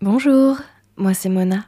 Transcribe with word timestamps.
Bonjour, 0.00 0.58
moi 0.96 1.12
c'est 1.12 1.28
Mona. 1.28 1.64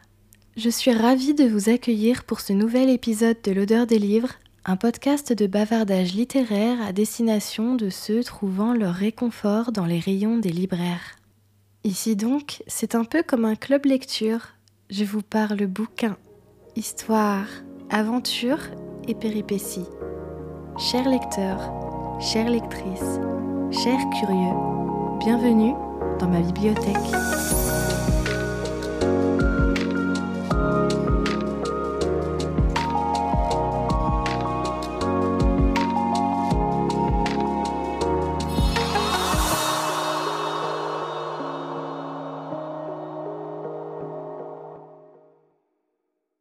Je 0.56 0.70
suis 0.70 0.92
ravie 0.92 1.34
de 1.34 1.48
vous 1.48 1.68
accueillir 1.68 2.22
pour 2.22 2.38
ce 2.38 2.52
nouvel 2.52 2.88
épisode 2.88 3.38
de 3.42 3.50
l'odeur 3.50 3.88
des 3.88 3.98
livres, 3.98 4.34
un 4.64 4.76
podcast 4.76 5.32
de 5.32 5.48
bavardage 5.48 6.14
littéraire 6.14 6.80
à 6.80 6.92
destination 6.92 7.74
de 7.74 7.90
ceux 7.90 8.22
trouvant 8.22 8.72
leur 8.72 8.94
réconfort 8.94 9.72
dans 9.72 9.84
les 9.84 9.98
rayons 9.98 10.38
des 10.38 10.52
libraires. 10.52 11.16
Ici 11.82 12.14
donc, 12.14 12.62
c'est 12.68 12.94
un 12.94 13.02
peu 13.02 13.24
comme 13.24 13.44
un 13.44 13.56
club 13.56 13.84
lecture. 13.84 14.50
Je 14.90 15.02
vous 15.02 15.22
parle 15.22 15.66
bouquin, 15.66 16.16
histoire, 16.76 17.48
aventure 17.90 18.60
et 19.08 19.16
péripéties. 19.16 19.88
Chers 20.78 21.08
lecteurs, 21.08 22.20
chères 22.20 22.48
lectrices, 22.48 23.18
chers 23.72 24.08
curieux, 24.20 24.54
bienvenue 25.18 25.74
dans 26.20 26.28
ma 26.28 26.42
bibliothèque. 26.42 27.59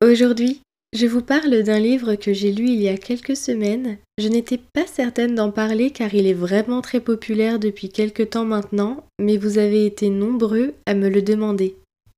Aujourd'hui, 0.09 0.61
je 0.91 1.05
vous 1.05 1.21
parle 1.21 1.61
d'un 1.61 1.77
livre 1.77 2.15
que 2.15 2.33
j'ai 2.33 2.51
lu 2.51 2.67
il 2.67 2.81
y 2.81 2.87
a 2.87 2.97
quelques 2.97 3.37
semaines. 3.37 3.97
Je 4.17 4.27
n'étais 4.27 4.57
pas 4.57 4.87
certaine 4.87 5.35
d'en 5.35 5.51
parler 5.51 5.91
car 5.91 6.15
il 6.15 6.25
est 6.25 6.33
vraiment 6.33 6.81
très 6.81 6.99
populaire 6.99 7.59
depuis 7.59 7.89
quelques 7.89 8.31
temps 8.31 8.43
maintenant, 8.43 9.05
mais 9.19 9.37
vous 9.37 9.59
avez 9.59 9.85
été 9.85 10.09
nombreux 10.09 10.73
à 10.87 10.95
me 10.95 11.09
le 11.09 11.21
demander. 11.21 11.75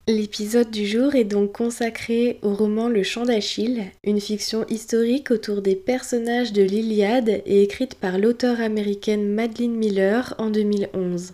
L'épisode 0.07 0.71
du 0.71 0.87
jour 0.87 1.15
est 1.15 1.25
donc 1.25 1.51
consacré 1.51 2.39
au 2.43 2.53
roman 2.53 2.87
Le 2.87 3.03
Chant 3.03 3.25
d'Achille, 3.25 3.83
une 4.05 4.21
fiction 4.21 4.65
historique 4.69 5.29
autour 5.29 5.61
des 5.61 5.75
personnages 5.75 6.53
de 6.53 6.61
l'Iliade 6.61 7.41
et 7.45 7.61
écrite 7.61 7.95
par 7.95 8.17
l'auteure 8.17 8.61
américaine 8.61 9.33
Madeline 9.33 9.75
Miller 9.75 10.33
en 10.37 10.49
2011. 10.49 11.33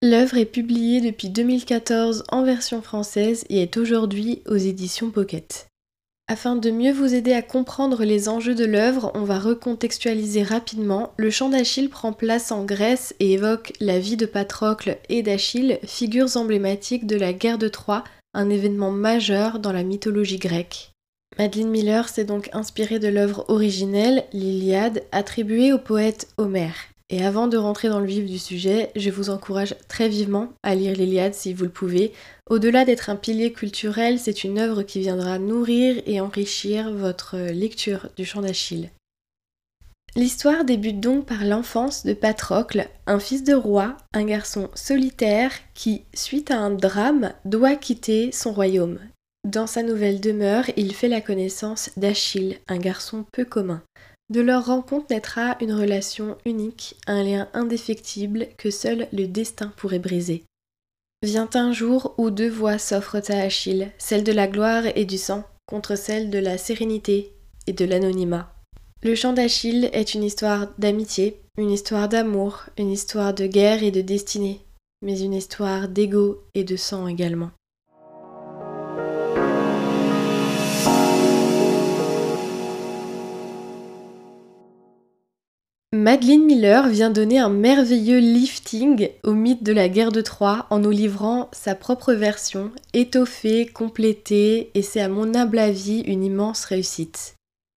L'œuvre 0.00 0.38
est 0.38 0.46
publiée 0.46 1.02
depuis 1.02 1.28
2014 1.28 2.24
en 2.30 2.44
version 2.44 2.80
française 2.80 3.44
et 3.50 3.60
est 3.60 3.76
aujourd'hui 3.76 4.40
aux 4.46 4.56
éditions 4.56 5.10
Pocket. 5.10 5.68
Afin 6.32 6.56
de 6.56 6.70
mieux 6.70 6.92
vous 6.92 7.14
aider 7.14 7.34
à 7.34 7.42
comprendre 7.42 8.04
les 8.04 8.26
enjeux 8.30 8.54
de 8.54 8.64
l'œuvre, 8.64 9.12
on 9.14 9.22
va 9.22 9.38
recontextualiser 9.38 10.42
rapidement. 10.42 11.12
Le 11.18 11.28
chant 11.28 11.50
d'Achille 11.50 11.90
prend 11.90 12.14
place 12.14 12.50
en 12.52 12.64
Grèce 12.64 13.14
et 13.20 13.32
évoque 13.32 13.74
la 13.80 13.98
vie 13.98 14.16
de 14.16 14.24
Patrocle 14.24 14.96
et 15.10 15.22
d'Achille, 15.22 15.78
figures 15.84 16.34
emblématiques 16.38 17.06
de 17.06 17.16
la 17.16 17.34
guerre 17.34 17.58
de 17.58 17.68
Troie, 17.68 18.02
un 18.32 18.48
événement 18.48 18.90
majeur 18.90 19.58
dans 19.58 19.72
la 19.72 19.82
mythologie 19.82 20.38
grecque. 20.38 20.92
Madeleine 21.38 21.68
Miller 21.68 22.08
s'est 22.08 22.24
donc 22.24 22.48
inspirée 22.54 22.98
de 22.98 23.08
l'œuvre 23.08 23.44
originelle, 23.48 24.24
l'Iliade, 24.32 25.02
attribuée 25.12 25.74
au 25.74 25.78
poète 25.78 26.28
Homère. 26.38 26.91
Et 27.12 27.22
avant 27.22 27.46
de 27.46 27.58
rentrer 27.58 27.90
dans 27.90 28.00
le 28.00 28.06
vif 28.06 28.24
du 28.24 28.38
sujet, 28.38 28.90
je 28.96 29.10
vous 29.10 29.28
encourage 29.28 29.74
très 29.86 30.08
vivement 30.08 30.48
à 30.62 30.74
lire 30.74 30.96
l'Iliade 30.96 31.34
si 31.34 31.52
vous 31.52 31.64
le 31.64 31.70
pouvez. 31.70 32.14
Au-delà 32.48 32.86
d'être 32.86 33.10
un 33.10 33.16
pilier 33.16 33.52
culturel, 33.52 34.18
c'est 34.18 34.44
une 34.44 34.58
œuvre 34.58 34.82
qui 34.82 35.00
viendra 35.00 35.38
nourrir 35.38 36.02
et 36.06 36.22
enrichir 36.22 36.90
votre 36.90 37.36
lecture 37.36 38.08
du 38.16 38.24
chant 38.24 38.40
d'Achille. 38.40 38.88
L'histoire 40.16 40.64
débute 40.64 41.00
donc 41.00 41.26
par 41.26 41.44
l'enfance 41.44 42.06
de 42.06 42.14
Patrocle, 42.14 42.88
un 43.06 43.18
fils 43.18 43.44
de 43.44 43.54
roi, 43.54 43.94
un 44.14 44.24
garçon 44.24 44.70
solitaire 44.74 45.52
qui, 45.74 46.04
suite 46.14 46.50
à 46.50 46.58
un 46.58 46.70
drame, 46.70 47.34
doit 47.44 47.76
quitter 47.76 48.32
son 48.32 48.52
royaume. 48.52 48.98
Dans 49.46 49.66
sa 49.66 49.82
nouvelle 49.82 50.20
demeure, 50.20 50.64
il 50.76 50.94
fait 50.94 51.08
la 51.08 51.20
connaissance 51.20 51.90
d'Achille, 51.98 52.58
un 52.68 52.78
garçon 52.78 53.26
peu 53.32 53.44
commun. 53.44 53.82
De 54.32 54.40
leur 54.40 54.64
rencontre 54.64 55.08
naîtra 55.10 55.58
une 55.60 55.74
relation 55.74 56.38
unique, 56.46 56.96
un 57.06 57.22
lien 57.22 57.48
indéfectible 57.52 58.48
que 58.56 58.70
seul 58.70 59.06
le 59.12 59.26
destin 59.26 59.74
pourrait 59.76 59.98
briser. 59.98 60.44
Vient 61.22 61.50
un 61.52 61.74
jour 61.74 62.14
où 62.16 62.30
deux 62.30 62.48
voix 62.48 62.78
s'offrent 62.78 63.30
à 63.30 63.34
Achille, 63.34 63.92
celle 63.98 64.24
de 64.24 64.32
la 64.32 64.48
gloire 64.48 64.84
et 64.94 65.04
du 65.04 65.18
sang 65.18 65.44
contre 65.66 65.98
celle 65.98 66.30
de 66.30 66.38
la 66.38 66.56
sérénité 66.56 67.34
et 67.66 67.74
de 67.74 67.84
l'anonymat. 67.84 68.50
Le 69.02 69.14
chant 69.14 69.34
d'Achille 69.34 69.90
est 69.92 70.14
une 70.14 70.24
histoire 70.24 70.68
d'amitié, 70.78 71.42
une 71.58 71.70
histoire 71.70 72.08
d'amour, 72.08 72.64
une 72.78 72.90
histoire 72.90 73.34
de 73.34 73.46
guerre 73.46 73.82
et 73.82 73.90
de 73.90 74.00
destinée, 74.00 74.62
mais 75.02 75.20
une 75.20 75.34
histoire 75.34 75.88
d'ego 75.88 76.42
et 76.54 76.64
de 76.64 76.76
sang 76.76 77.06
également. 77.06 77.50
Madeleine 86.02 86.44
Miller 86.44 86.88
vient 86.88 87.10
donner 87.10 87.38
un 87.38 87.48
merveilleux 87.48 88.18
lifting 88.18 89.10
au 89.22 89.34
mythe 89.34 89.62
de 89.62 89.72
la 89.72 89.88
guerre 89.88 90.10
de 90.10 90.20
Troie 90.20 90.66
en 90.70 90.80
nous 90.80 90.90
livrant 90.90 91.48
sa 91.52 91.76
propre 91.76 92.12
version, 92.12 92.72
étoffée, 92.92 93.66
complétée, 93.66 94.72
et 94.74 94.82
c'est 94.82 95.00
à 95.00 95.08
mon 95.08 95.32
humble 95.36 95.60
avis 95.60 96.00
une 96.00 96.24
immense 96.24 96.64
réussite. 96.64 97.36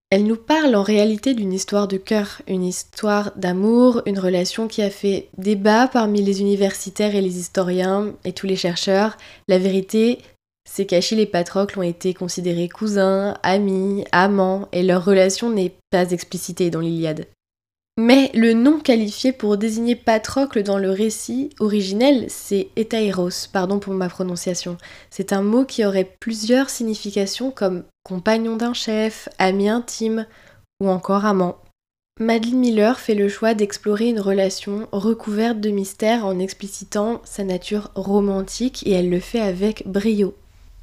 Elle 0.09 0.23
nous 0.23 0.37
parle 0.37 0.73
en 0.73 0.81
réalité 0.81 1.35
d'une 1.35 1.53
histoire 1.53 1.87
de 1.87 1.97
cœur, 1.97 2.41
une 2.47 2.63
histoire 2.63 3.31
d'amour, 3.35 4.01
une 4.07 4.17
relation 4.17 4.67
qui 4.67 4.81
a 4.81 4.89
fait 4.89 5.29
débat 5.37 5.87
parmi 5.87 6.23
les 6.23 6.41
universitaires 6.41 7.13
et 7.13 7.21
les 7.21 7.37
historiens 7.37 8.15
et 8.23 8.33
tous 8.33 8.47
les 8.47 8.55
chercheurs. 8.55 9.17
La 9.47 9.59
vérité, 9.59 10.17
c'est 10.67 10.87
qu'Achille 10.87 11.19
et 11.19 11.27
Patrocle 11.27 11.77
ont 11.77 11.83
été 11.83 12.15
considérés 12.15 12.69
cousins, 12.69 13.35
amis, 13.43 14.03
amants, 14.11 14.67
et 14.71 14.81
leur 14.81 15.05
relation 15.05 15.51
n'est 15.51 15.75
pas 15.91 16.09
explicitée 16.09 16.71
dans 16.71 16.79
l'Iliade. 16.79 17.27
Mais 17.97 18.29
le 18.33 18.51
nom 18.51 18.79
qualifié 18.79 19.31
pour 19.31 19.57
désigner 19.57 19.95
Patrocle 19.95 20.63
dans 20.63 20.77
le 20.77 20.91
récit 20.91 21.51
originel, 21.61 22.25
c'est 22.27 22.67
Etaeros, 22.75 23.47
pardon 23.53 23.79
pour 23.79 23.93
ma 23.93 24.09
prononciation. 24.09 24.77
C'est 25.09 25.31
un 25.31 25.41
mot 25.41 25.63
qui 25.63 25.85
aurait 25.85 26.17
plusieurs 26.19 26.69
significations 26.69 27.51
comme 27.51 27.85
compagnon 28.03 28.57
d'un 28.57 28.73
chef, 28.73 29.29
ami 29.39 29.69
intime 29.69 30.25
ou 30.81 30.89
encore 30.89 31.23
amant. 31.23 31.55
Madeline 32.19 32.59
Miller 32.59 32.99
fait 32.99 33.15
le 33.15 33.29
choix 33.29 33.53
d'explorer 33.53 34.09
une 34.09 34.19
relation 34.19 34.89
recouverte 34.91 35.61
de 35.61 35.69
mystère 35.69 36.25
en 36.25 36.37
explicitant 36.39 37.21
sa 37.23 37.45
nature 37.45 37.91
romantique 37.95 38.85
et 38.85 38.91
elle 38.91 39.09
le 39.09 39.21
fait 39.21 39.41
avec 39.41 39.87
brio. 39.87 40.35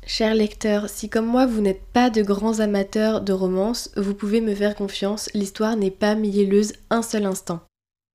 Cher 0.06 0.34
lecteur, 0.34 0.88
si 0.88 1.08
comme 1.08 1.26
moi 1.26 1.46
vous 1.46 1.60
n'êtes 1.60 1.84
pas 1.92 2.10
de 2.10 2.22
grands 2.22 2.60
amateurs 2.60 3.20
de 3.20 3.32
romance, 3.32 3.90
vous 3.96 4.14
pouvez 4.14 4.40
me 4.40 4.54
faire 4.54 4.74
confiance, 4.74 5.30
l'histoire 5.32 5.76
n'est 5.76 5.90
pas 5.90 6.14
mielleuse 6.14 6.72
un 6.90 7.02
seul 7.02 7.24
instant. 7.24 7.60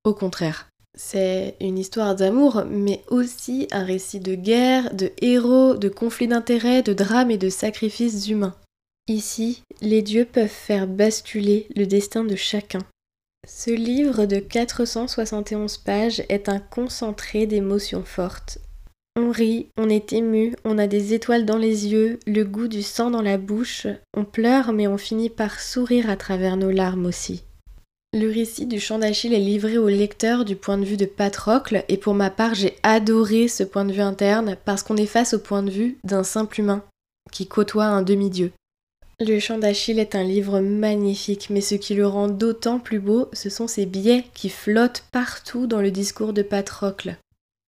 Au 0.04 0.14
contraire. 0.14 0.68
C'est 0.96 1.56
une 1.60 1.78
histoire 1.78 2.16
d'amour, 2.16 2.64
mais 2.68 3.02
aussi 3.08 3.68
un 3.70 3.84
récit 3.84 4.20
de 4.20 4.34
guerre, 4.34 4.94
de 4.94 5.12
héros, 5.22 5.76
de 5.76 5.88
conflits 5.88 6.28
d'intérêts, 6.28 6.82
de 6.82 6.92
drames 6.92 7.30
et 7.30 7.38
de 7.38 7.48
sacrifices 7.48 8.28
humains. 8.28 8.56
Ici, 9.06 9.62
les 9.80 10.02
dieux 10.02 10.24
peuvent 10.24 10.48
faire 10.48 10.86
basculer 10.86 11.68
le 11.74 11.86
destin 11.86 12.24
de 12.24 12.36
chacun. 12.36 12.80
Ce 13.46 13.70
livre 13.70 14.26
de 14.26 14.40
471 14.40 15.78
pages 15.78 16.22
est 16.28 16.48
un 16.48 16.58
concentré 16.58 17.46
d'émotions 17.46 18.04
fortes, 18.04 18.58
on 19.18 19.30
rit, 19.30 19.68
on 19.76 19.88
est 19.88 20.12
ému, 20.12 20.54
on 20.64 20.78
a 20.78 20.86
des 20.86 21.12
étoiles 21.12 21.44
dans 21.44 21.58
les 21.58 21.88
yeux, 21.88 22.18
le 22.26 22.44
goût 22.44 22.68
du 22.68 22.82
sang 22.82 23.10
dans 23.10 23.22
la 23.22 23.36
bouche, 23.36 23.86
on 24.16 24.24
pleure 24.24 24.72
mais 24.72 24.86
on 24.86 24.96
finit 24.96 25.28
par 25.28 25.60
sourire 25.60 26.08
à 26.08 26.16
travers 26.16 26.56
nos 26.56 26.70
larmes 26.70 27.06
aussi. 27.06 27.42
Le 28.14 28.32
récit 28.32 28.64
du 28.64 28.80
chant 28.80 28.98
d'Achille 28.98 29.34
est 29.34 29.38
livré 29.38 29.76
au 29.76 29.88
lecteur 29.88 30.44
du 30.44 30.56
point 30.56 30.78
de 30.78 30.84
vue 30.84 30.96
de 30.96 31.04
Patrocle 31.04 31.84
et 31.88 31.98
pour 31.98 32.14
ma 32.14 32.30
part 32.30 32.54
j'ai 32.54 32.76
adoré 32.82 33.48
ce 33.48 33.64
point 33.64 33.84
de 33.84 33.92
vue 33.92 34.00
interne 34.00 34.56
parce 34.64 34.82
qu'on 34.82 34.96
est 34.96 35.06
face 35.06 35.34
au 35.34 35.38
point 35.38 35.62
de 35.62 35.70
vue 35.70 35.98
d'un 36.04 36.22
simple 36.22 36.60
humain 36.60 36.82
qui 37.30 37.46
côtoie 37.46 37.84
un 37.84 38.02
demi-dieu. 38.02 38.52
Le 39.20 39.40
chant 39.40 39.58
d'Achille 39.58 39.98
est 39.98 40.14
un 40.14 40.22
livre 40.22 40.60
magnifique, 40.60 41.48
mais 41.50 41.60
ce 41.60 41.74
qui 41.74 41.94
le 41.94 42.06
rend 42.06 42.28
d'autant 42.28 42.78
plus 42.78 43.00
beau, 43.00 43.28
ce 43.32 43.50
sont 43.50 43.66
ses 43.66 43.84
biais 43.84 44.24
qui 44.32 44.48
flottent 44.48 45.02
partout 45.10 45.66
dans 45.66 45.80
le 45.80 45.90
discours 45.90 46.32
de 46.32 46.42
Patrocle. 46.42 47.16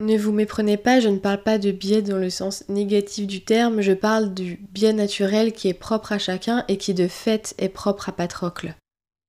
Ne 0.01 0.17
vous 0.17 0.33
méprenez 0.33 0.79
pas, 0.79 0.99
je 0.99 1.11
ne 1.11 1.19
parle 1.19 1.43
pas 1.43 1.59
de 1.59 1.71
biais 1.71 2.01
dans 2.01 2.17
le 2.17 2.31
sens 2.31 2.65
négatif 2.71 3.27
du 3.27 3.43
terme, 3.43 3.83
je 3.83 3.93
parle 3.93 4.33
du 4.33 4.59
biais 4.73 4.95
naturel 4.95 5.53
qui 5.53 5.69
est 5.69 5.75
propre 5.75 6.13
à 6.13 6.19
chacun 6.19 6.65
et 6.69 6.79
qui 6.79 6.95
de 6.95 7.07
fait 7.07 7.55
est 7.59 7.69
propre 7.69 8.09
à 8.09 8.13
Patrocle. 8.13 8.75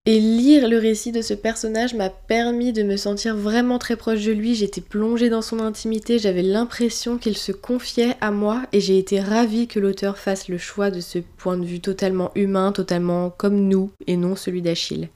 Et 0.06 0.19
lire 0.19 0.69
le 0.69 0.77
récit 0.77 1.12
de 1.12 1.21
ce 1.21 1.33
personnage 1.33 1.94
m'a 1.94 2.09
permis 2.09 2.71
de 2.71 2.83
me 2.83 2.95
sentir 2.95 3.35
vraiment 3.35 3.79
très 3.79 3.97
proche 3.97 4.23
de 4.23 4.31
lui, 4.31 4.56
j'étais 4.56 4.79
plongée 4.79 5.29
dans 5.29 5.41
son 5.41 5.59
intimité, 5.59 6.19
j'avais 6.19 6.41
l'impression 6.41 7.18
qu'il 7.18 7.38
se 7.38 7.51
confiait 7.51 8.15
à 8.21 8.31
moi 8.31 8.63
et 8.71 8.79
j'ai 8.79 8.97
été 8.97 9.19
ravie 9.19 9.68
que 9.68 9.79
l'auteur 9.79 10.18
fasse 10.18 10.47
le 10.47 10.57
choix 10.57 10.89
de 10.89 11.01
ce 11.01 11.19
point 11.19 11.57
de 11.57 11.65
vue 11.65 11.81
totalement 11.81 12.31
humain, 12.35 12.71
totalement 12.71 13.29
comme 13.29 13.68
nous 13.68 13.91
et 14.07 14.15
non 14.15 14.38
celui 14.38 14.62
d'Achille. 14.62 15.09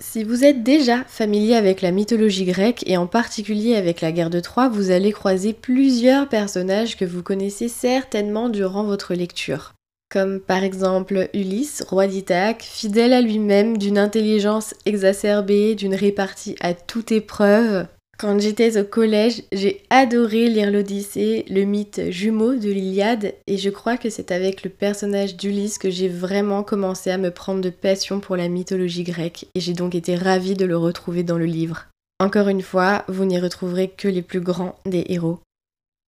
Si 0.00 0.24
vous 0.24 0.44
êtes 0.44 0.64
déjà 0.64 1.04
familier 1.04 1.54
avec 1.54 1.80
la 1.80 1.92
mythologie 1.92 2.44
grecque 2.44 2.82
et 2.86 2.96
en 2.96 3.06
particulier 3.06 3.76
avec 3.76 4.00
la 4.00 4.10
guerre 4.10 4.30
de 4.30 4.40
Troie, 4.40 4.68
vous 4.68 4.90
allez 4.90 5.12
croiser 5.12 5.52
plusieurs 5.52 6.28
personnages 6.28 6.96
que 6.96 7.04
vous 7.04 7.22
connaissez 7.22 7.68
certainement 7.68 8.48
durant 8.48 8.82
votre 8.82 9.14
lecture. 9.14 9.74
Comme 10.10 10.40
par 10.40 10.64
exemple 10.64 11.28
Ulysse, 11.32 11.82
roi 11.88 12.08
d'Ithaque, 12.08 12.62
fidèle 12.62 13.12
à 13.12 13.20
lui-même, 13.20 13.78
d'une 13.78 13.98
intelligence 13.98 14.74
exacerbée, 14.84 15.76
d'une 15.76 15.94
répartie 15.94 16.56
à 16.60 16.74
toute 16.74 17.12
épreuve, 17.12 17.86
quand 18.18 18.40
j'étais 18.40 18.78
au 18.78 18.84
collège, 18.84 19.42
j'ai 19.52 19.82
adoré 19.90 20.48
lire 20.48 20.70
l'Odyssée, 20.70 21.44
le 21.48 21.64
mythe 21.64 22.10
jumeau 22.10 22.54
de 22.54 22.70
l'Iliade, 22.70 23.34
et 23.46 23.58
je 23.58 23.70
crois 23.70 23.96
que 23.96 24.10
c'est 24.10 24.30
avec 24.30 24.62
le 24.62 24.70
personnage 24.70 25.36
d'Ulysse 25.36 25.78
que 25.78 25.90
j'ai 25.90 26.08
vraiment 26.08 26.62
commencé 26.62 27.10
à 27.10 27.18
me 27.18 27.30
prendre 27.30 27.60
de 27.60 27.70
passion 27.70 28.20
pour 28.20 28.36
la 28.36 28.48
mythologie 28.48 29.04
grecque, 29.04 29.46
et 29.54 29.60
j'ai 29.60 29.72
donc 29.72 29.94
été 29.94 30.14
ravie 30.14 30.54
de 30.54 30.64
le 30.64 30.76
retrouver 30.76 31.22
dans 31.22 31.38
le 31.38 31.46
livre. 31.46 31.86
Encore 32.20 32.48
une 32.48 32.62
fois, 32.62 33.04
vous 33.08 33.24
n'y 33.24 33.40
retrouverez 33.40 33.88
que 33.88 34.08
les 34.08 34.22
plus 34.22 34.40
grands 34.40 34.76
des 34.86 35.04
héros. 35.08 35.40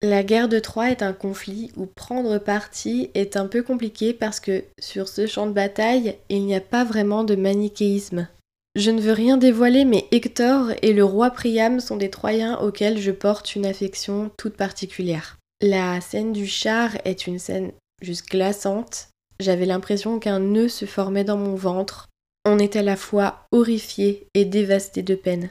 La 0.02 0.22
guerre 0.22 0.48
de 0.48 0.58
Troie 0.58 0.90
est 0.90 1.02
un 1.02 1.14
conflit 1.14 1.72
où 1.76 1.86
prendre 1.86 2.38
parti 2.38 3.10
est 3.14 3.36
un 3.36 3.46
peu 3.46 3.62
compliqué 3.62 4.12
parce 4.12 4.40
que 4.40 4.62
sur 4.78 5.08
ce 5.08 5.26
champ 5.26 5.46
de 5.46 5.52
bataille, 5.52 6.16
il 6.28 6.44
n'y 6.44 6.54
a 6.54 6.60
pas 6.60 6.84
vraiment 6.84 7.24
de 7.24 7.34
manichéisme. 7.34 8.28
Je 8.76 8.90
ne 8.90 9.00
veux 9.00 9.12
rien 9.12 9.38
dévoiler, 9.38 9.86
mais 9.86 10.06
Hector 10.12 10.70
et 10.82 10.92
le 10.92 11.02
roi 11.02 11.30
Priam 11.30 11.80
sont 11.80 11.96
des 11.96 12.10
Troyens 12.10 12.58
auxquels 12.58 12.98
je 12.98 13.10
porte 13.10 13.56
une 13.56 13.64
affection 13.64 14.30
toute 14.36 14.54
particulière. 14.54 15.38
La 15.62 16.02
scène 16.02 16.34
du 16.34 16.46
char 16.46 16.90
est 17.06 17.26
une 17.26 17.38
scène 17.38 17.72
juste 18.02 18.28
glaçante. 18.28 19.08
J'avais 19.40 19.64
l'impression 19.64 20.18
qu'un 20.18 20.40
nœud 20.40 20.68
se 20.68 20.84
formait 20.84 21.24
dans 21.24 21.38
mon 21.38 21.54
ventre. 21.54 22.08
On 22.44 22.58
est 22.58 22.76
à 22.76 22.82
la 22.82 22.96
fois 22.96 23.46
horrifié 23.50 24.26
et 24.34 24.44
dévasté 24.44 25.02
de 25.02 25.14
peine. 25.14 25.48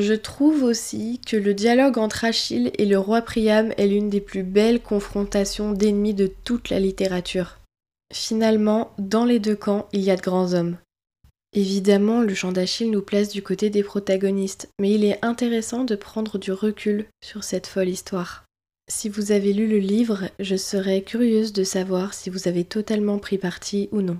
Je 0.00 0.14
trouve 0.14 0.62
aussi 0.62 1.20
que 1.26 1.36
le 1.36 1.54
dialogue 1.54 1.98
entre 1.98 2.24
Achille 2.24 2.70
et 2.78 2.86
le 2.86 3.00
roi 3.00 3.22
Priam 3.22 3.72
est 3.76 3.88
l'une 3.88 4.08
des 4.08 4.20
plus 4.20 4.44
belles 4.44 4.80
confrontations 4.80 5.72
d'ennemis 5.72 6.14
de 6.14 6.30
toute 6.44 6.70
la 6.70 6.78
littérature. 6.78 7.58
Finalement, 8.14 8.92
dans 8.98 9.24
les 9.24 9.40
deux 9.40 9.56
camps, 9.56 9.88
il 9.92 10.02
y 10.02 10.12
a 10.12 10.16
de 10.16 10.22
grands 10.22 10.54
hommes. 10.54 10.76
Évidemment, 11.54 12.20
le 12.20 12.34
chant 12.34 12.52
d'Achille 12.52 12.90
nous 12.90 13.02
place 13.02 13.30
du 13.30 13.42
côté 13.42 13.70
des 13.70 13.82
protagonistes, 13.82 14.68
mais 14.78 14.92
il 14.92 15.04
est 15.04 15.24
intéressant 15.24 15.84
de 15.84 15.96
prendre 15.96 16.38
du 16.38 16.52
recul 16.52 17.06
sur 17.24 17.42
cette 17.42 17.66
folle 17.66 17.88
histoire. 17.88 18.44
Si 18.90 19.08
vous 19.08 19.32
avez 19.32 19.52
lu 19.52 19.66
le 19.66 19.78
livre, 19.78 20.24
je 20.38 20.56
serais 20.56 21.02
curieuse 21.02 21.52
de 21.52 21.64
savoir 21.64 22.14
si 22.14 22.30
vous 22.30 22.48
avez 22.48 22.64
totalement 22.64 23.18
pris 23.18 23.38
parti 23.38 23.88
ou 23.92 24.02
non. 24.02 24.18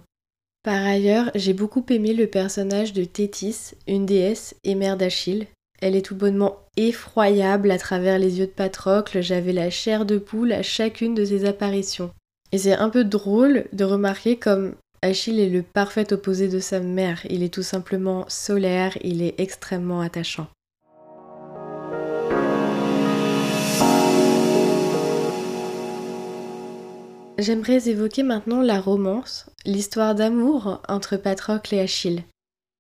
Par 0.63 0.85
ailleurs, 0.85 1.31
j'ai 1.35 1.55
beaucoup 1.55 1.85
aimé 1.89 2.13
le 2.13 2.27
personnage 2.27 2.93
de 2.93 3.05
Thétis, 3.05 3.73
une 3.87 4.07
déesse 4.07 4.55
et 4.65 4.75
mère 4.75 4.97
d'Achille. 4.97 5.47
Elle 5.81 5.97
est 5.97 6.05
tout 6.05 6.17
bonnement 6.17 6.59
effroyable 6.77 7.71
à 7.71 7.79
travers 7.79 8.19
les 8.19 8.39
yeux 8.39 8.47
de 8.47 8.53
Patrocle, 8.53 9.23
j'avais 9.23 9.53
la 9.53 9.71
chair 9.71 10.05
de 10.05 10.19
poule 10.19 10.53
à 10.53 10.63
chacune 10.63 11.15
de 11.15 11.25
ses 11.25 11.45
apparitions. 11.45 12.11
Et 12.53 12.59
c'est 12.59 12.75
un 12.75 12.91
peu 12.91 13.05
drôle 13.05 13.67
de 13.73 13.85
remarquer 13.85 14.37
comme 14.37 14.75
Achille 15.01 15.39
est 15.39 15.49
le 15.49 15.63
parfait 15.63 16.13
opposé 16.13 16.49
de 16.49 16.59
sa 16.59 16.81
mère, 16.81 17.21
il 17.31 17.45
est 17.45 17.55
tout 17.55 17.63
simplement 17.63 18.25
solaire, 18.29 18.99
il 19.03 19.23
est 19.23 19.39
extrêmement 19.39 20.01
attachant. 20.01 20.49
J'aimerais 27.39 27.89
évoquer 27.89 28.25
maintenant 28.25 28.63
la 28.63 28.81
romance, 28.81 29.47
l'histoire 29.65 30.17
d'amour 30.17 30.83
entre 30.89 31.17
Patrocle 31.17 31.77
et 31.77 31.81
Achille. 31.81 32.25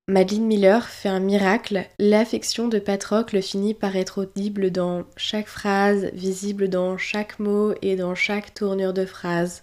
Madeleine 0.08 0.46
Miller 0.46 0.88
fait 0.88 1.08
un 1.08 1.20
miracle, 1.20 1.86
l'affection 2.00 2.66
de 2.66 2.80
Patrocle 2.80 3.40
finit 3.40 3.74
par 3.74 3.94
être 3.94 4.22
audible 4.22 4.72
dans 4.72 5.04
chaque 5.16 5.46
phrase, 5.46 6.06
visible 6.14 6.68
dans 6.68 6.98
chaque 6.98 7.38
mot 7.38 7.74
et 7.82 7.94
dans 7.94 8.16
chaque 8.16 8.54
tournure 8.54 8.94
de 8.94 9.04
phrase. 9.04 9.62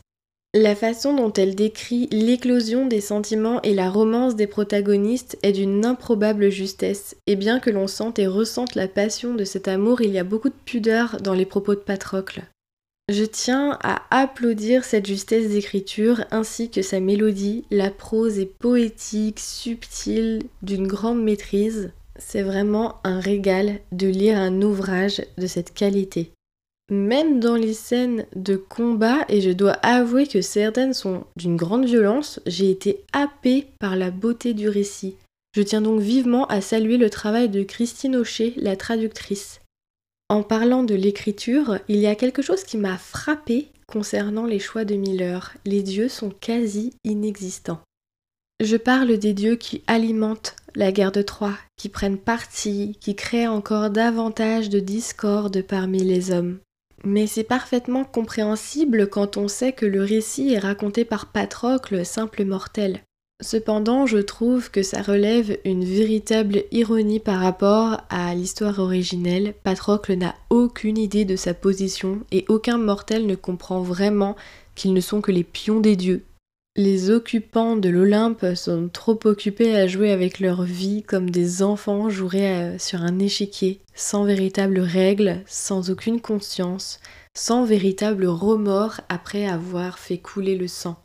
La 0.58 0.74
façon 0.74 1.14
dont 1.14 1.34
elle 1.34 1.54
décrit 1.54 2.08
l'éclosion 2.14 2.86
des 2.86 3.02
sentiments 3.02 3.62
et 3.64 3.74
la 3.74 3.90
romance 3.90 4.38
des 4.38 4.48
protagonistes 4.48 5.38
est 5.44 5.52
d'une 5.52 5.84
improbable 5.84 6.50
justesse, 6.50 7.18
et 7.28 7.36
bien 7.36 7.60
que 7.60 7.70
l'on 7.70 7.88
sente 7.88 8.20
et 8.20 8.28
ressente 8.28 8.74
la 8.74 8.88
passion 8.88 9.34
de 9.34 9.44
cet 9.44 9.68
amour, 9.68 10.00
il 10.00 10.12
y 10.12 10.18
a 10.18 10.24
beaucoup 10.24 10.48
de 10.48 10.56
pudeur 10.64 11.18
dans 11.22 11.34
les 11.34 11.46
propos 11.46 11.76
de 11.76 11.82
Patrocle. 11.82 12.44
Je 13.12 13.26
tiens 13.26 13.78
à 13.84 14.04
applaudir 14.12 14.86
cette 14.86 15.08
justesse 15.08 15.50
d'écriture 15.50 16.24
ainsi 16.32 16.70
que 16.70 16.82
sa 16.82 17.02
mélodie, 17.02 17.66
la 17.70 17.92
prose 17.92 18.40
est 18.40 18.46
poétique, 18.58 19.42
subtile, 19.42 20.42
d'une 20.62 20.88
grande 20.88 21.22
maîtrise. 21.22 21.92
C'est 22.18 22.44
vraiment 22.44 22.96
un 23.04 23.20
régal 23.20 23.82
de 23.92 24.08
lire 24.08 24.38
un 24.38 24.62
ouvrage 24.62 25.22
de 25.38 25.48
cette 25.48 25.74
qualité 25.74 26.32
même 26.90 27.40
dans 27.40 27.56
les 27.56 27.74
scènes 27.74 28.26
de 28.36 28.56
combat, 28.56 29.26
et 29.30 29.42
je 29.42 29.52
dois 29.52 29.74
avouer 29.84 30.28
que 30.28 30.42
certaines 30.42 30.94
sont 30.94 31.26
d'une 31.36 31.56
grande 31.56 31.86
violence, 31.86 32.40
j'ai 32.46 32.70
été 32.70 33.04
happée 33.14 33.68
par 33.80 33.96
la 33.96 34.12
beauté 34.12 34.54
du 34.54 34.70
récit. 34.70 35.16
Je 35.56 35.62
tiens 35.62 35.82
donc 35.82 36.02
vivement 36.02 36.46
à 36.48 36.62
saluer 36.62 36.98
le 36.98 37.10
travail 37.10 37.50
de 37.50 37.64
Christine 37.64 38.16
Aucher, 38.16 38.54
la 38.58 38.76
traductrice. 38.76 39.62
En 40.30 40.44
parlant 40.44 40.84
de 40.84 40.96
l'écriture, 40.96 41.80
il 41.88 41.98
y 41.98 42.08
a 42.08 42.16
quelque 42.16 42.42
chose 42.42 42.64
qui 42.64 42.78
m'a 42.78 42.98
frappée 42.98 43.70
concernant 43.88 44.46
les 44.46 44.60
choix 44.60 44.84
de 44.84 44.96
Miller. 44.96 45.54
Les 45.66 45.82
dieux 45.82 46.10
sont 46.10 46.30
quasi 46.30 46.94
inexistants. 47.04 47.82
Je 48.64 48.78
parle 48.78 49.18
des 49.18 49.34
dieux 49.34 49.56
qui 49.56 49.84
alimentent 49.88 50.56
la 50.76 50.92
guerre 50.92 51.12
de 51.12 51.22
Troie, 51.22 51.58
qui 51.78 51.90
prennent 51.90 52.18
parti, 52.18 52.98
qui 53.00 53.16
créent 53.16 53.48
encore 53.48 53.90
davantage 53.90 54.70
de 54.70 54.80
discorde 54.80 55.62
parmi 55.62 56.00
les 56.00 56.32
hommes. 56.32 56.60
Mais 57.06 57.28
c'est 57.28 57.44
parfaitement 57.44 58.04
compréhensible 58.04 59.08
quand 59.08 59.38
on 59.38 59.48
sait 59.48 59.74
que 59.74 59.86
le 59.86 60.02
récit 60.02 60.54
est 60.54 60.60
raconté 60.60 61.06
par 61.06 61.28
Patrocle, 61.28 62.04
simple 62.04 62.44
mortel. 62.46 63.02
Cependant, 63.44 64.06
je 64.06 64.18
trouve 64.18 64.72
que 64.72 64.82
ça 64.82 65.02
relève 65.02 65.58
une 65.66 65.84
véritable 65.84 66.64
ironie 66.72 67.20
par 67.20 67.42
rapport 67.42 68.02
à 68.10 68.34
l'histoire 68.34 68.80
originelle. 68.80 69.54
Patrocle 69.64 70.16
n'a 70.16 70.36
aucune 70.50 70.98
idée 70.98 71.26
de 71.26 71.36
sa 71.36 71.54
position 71.54 72.22
et 72.32 72.46
aucun 72.48 72.78
mortel 72.78 73.28
ne 73.28 73.36
comprend 73.36 73.82
vraiment 73.82 74.36
qu'ils 74.74 74.94
ne 74.94 75.02
sont 75.02 75.22
que 75.22 75.32
les 75.32 75.44
pions 75.44 75.82
des 75.82 75.96
dieux. 75.96 76.24
Les 76.78 77.10
occupants 77.10 77.78
de 77.78 77.88
l'Olympe 77.88 78.54
sont 78.54 78.90
trop 78.92 79.18
occupés 79.24 79.78
à 79.78 79.88
jouer 79.88 80.12
avec 80.12 80.42
leur 80.42 80.64
vie 80.64 81.04
comme 81.04 81.30
des 81.30 81.64
enfants 81.64 82.10
joueraient 82.10 82.76
euh, 82.76 82.78
sur 82.80 83.02
un 83.02 83.18
échiquier, 83.18 83.80
sans 83.94 84.26
véritable 84.26 84.80
règle, 84.80 85.42
sans 85.48 85.90
aucune 85.90 86.20
conscience, 86.20 87.00
sans 87.34 87.64
véritable 87.64 88.26
remords 88.26 89.00
après 89.08 89.48
avoir 89.48 90.00
fait 90.00 90.18
couler 90.18 90.58
le 90.58 90.68
sang. 90.68 91.02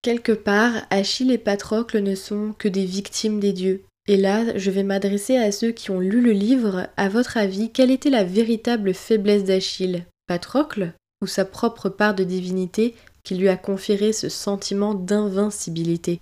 Quelque 0.00 0.32
part, 0.32 0.72
Achille 0.88 1.32
et 1.32 1.38
Patrocle 1.38 2.00
ne 2.00 2.14
sont 2.14 2.54
que 2.58 2.68
des 2.68 2.86
victimes 2.86 3.40
des 3.40 3.52
dieux. 3.52 3.82
Et 4.08 4.16
là, 4.16 4.56
je 4.56 4.70
vais 4.70 4.84
m'adresser 4.84 5.36
à 5.36 5.52
ceux 5.52 5.72
qui 5.72 5.90
ont 5.90 6.00
lu 6.00 6.22
le 6.22 6.32
livre. 6.32 6.88
À 6.96 7.10
votre 7.10 7.36
avis, 7.36 7.70
quelle 7.70 7.90
était 7.90 8.10
la 8.10 8.24
véritable 8.24 8.94
faiblesse 8.94 9.44
d'Achille? 9.44 10.06
Patrocle 10.26 10.94
ou 11.22 11.26
sa 11.26 11.44
propre 11.44 11.90
part 11.90 12.14
de 12.14 12.24
divinité 12.24 12.94
qui 13.24 13.34
lui 13.34 13.48
a 13.48 13.56
conféré 13.56 14.12
ce 14.12 14.28
sentiment 14.28 14.94
d'invincibilité. 14.94 16.20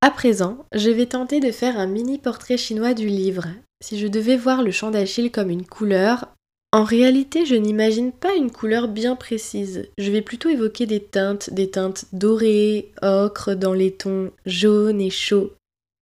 À 0.00 0.10
présent, 0.10 0.64
je 0.74 0.90
vais 0.90 1.06
tenter 1.06 1.40
de 1.40 1.50
faire 1.50 1.78
un 1.78 1.86
mini 1.86 2.18
portrait 2.18 2.56
chinois 2.56 2.94
du 2.94 3.08
livre. 3.08 3.46
Si 3.82 3.98
je 3.98 4.06
devais 4.06 4.36
voir 4.36 4.62
le 4.62 4.70
chant 4.70 4.90
d'Achille 4.90 5.30
comme 5.30 5.50
une 5.50 5.66
couleur, 5.66 6.26
en 6.74 6.84
réalité, 6.84 7.44
je 7.44 7.54
n'imagine 7.54 8.12
pas 8.12 8.34
une 8.34 8.50
couleur 8.50 8.88
bien 8.88 9.14
précise. 9.14 9.90
Je 9.98 10.10
vais 10.10 10.22
plutôt 10.22 10.48
évoquer 10.48 10.86
des 10.86 11.00
teintes, 11.00 11.50
des 11.50 11.70
teintes 11.70 12.06
dorées, 12.12 12.92
ocre 13.02 13.54
dans 13.54 13.74
les 13.74 13.92
tons 13.92 14.30
jaunes 14.46 15.00
et 15.00 15.10
chauds, 15.10 15.52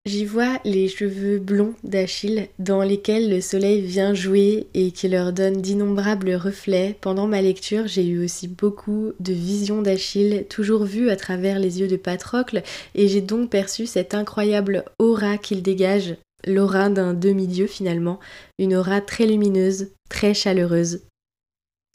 J'y 0.07 0.25
vois 0.25 0.59
les 0.65 0.89
cheveux 0.89 1.39
blonds 1.39 1.75
d'Achille 1.85 2.49
dans 2.59 2.83
lesquels 2.83 3.29
le 3.29 3.43
soleil 3.43 3.83
vient 3.83 4.15
jouer 4.15 4.67
et 4.73 4.93
qui 4.93 5.09
leur 5.09 5.35
donne 5.35 5.61
d'innombrables 5.61 6.33
reflets. 6.33 6.97
Pendant 7.03 7.27
ma 7.27 7.43
lecture, 7.43 7.87
j'ai 7.87 8.07
eu 8.07 8.25
aussi 8.25 8.49
beaucoup 8.49 9.13
de 9.21 9.35
visions 9.35 9.83
d'Achille, 9.83 10.47
toujours 10.49 10.85
vues 10.85 11.11
à 11.11 11.17
travers 11.17 11.59
les 11.59 11.81
yeux 11.81 11.87
de 11.87 11.97
Patrocle, 11.97 12.63
et 12.95 13.09
j'ai 13.09 13.21
donc 13.21 13.51
perçu 13.51 13.87
cette 13.87 14.15
incroyable 14.15 14.87
aura 14.99 15.37
qu'il 15.37 15.63
dégage, 15.63 16.17
l'aura 16.47 16.89
d'un 16.89 17.13
demi-dieu 17.13 17.67
finalement, 17.67 18.21
une 18.59 18.75
aura 18.75 19.03
très 19.03 19.27
lumineuse, 19.27 19.89
très 20.09 20.33
chaleureuse. 20.33 21.01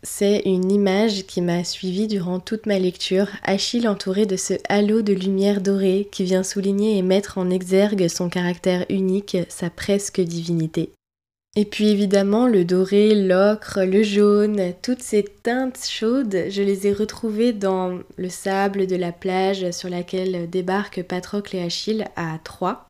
C'est 0.08 0.44
une 0.46 0.72
image 0.72 1.26
qui 1.26 1.42
m'a 1.42 1.64
suivie 1.64 2.06
durant 2.06 2.40
toute 2.40 2.68
ma 2.68 2.78
lecture, 2.78 3.28
Achille 3.44 3.88
entouré 3.88 4.28
de 4.28 4.36
ce 4.36 4.54
halo 4.70 5.02
de 5.02 5.14
lumière 5.14 5.62
dorée 5.62 6.08
qui 6.12 6.24
vient 6.24 6.44
souligner 6.44 7.00
et 7.00 7.02
mettre 7.02 7.40
en 7.40 7.50
exergue 7.50 8.08
son 8.08 8.30
caractère 8.30 8.86
unique, 8.90 9.36
sa 9.50 9.72
presque 9.72 10.22
divinité. 10.22 10.92
Et 11.56 11.66
puis 11.66 11.88
évidemment 11.88 12.48
le 12.48 12.66
doré, 12.66 13.16
l'ocre, 13.16 13.82
le 13.82 14.04
jaune, 14.04 14.74
toutes 14.84 15.02
ces 15.02 15.24
teintes 15.24 15.84
chaudes, 15.84 16.46
je 16.50 16.62
les 16.62 16.86
ai 16.86 16.94
retrouvées 16.94 17.54
dans 17.54 17.98
le 18.16 18.30
sable 18.30 18.86
de 18.86 18.96
la 18.96 19.12
plage 19.12 19.72
sur 19.72 19.90
laquelle 19.90 20.48
débarquent 20.52 21.02
Patrocle 21.02 21.56
et 21.56 21.64
Achille 21.64 22.06
à 22.16 22.38
Troie. 22.44 22.85